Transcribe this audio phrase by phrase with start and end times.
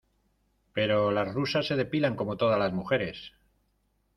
[0.73, 3.33] pero las rusas se depilan como todas las mujeres.